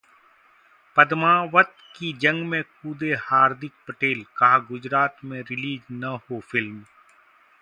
पद्मावत 0.97 1.75
की 1.95 2.11
जंग 2.13 2.45
में 2.45 2.63
कूदे 2.63 3.13
हार्दिक 3.13 3.71
पटेल, 3.87 4.25
कहा- 4.37 4.67
गुजरात 4.67 5.17
में 5.23 5.41
रिलीज 5.41 5.81
न 5.91 6.03
हो 6.03 6.39
फिल्म 6.39 6.83